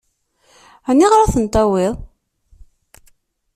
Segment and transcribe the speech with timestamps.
[0.89, 1.95] Aniɣer ad ten-tawiḍ?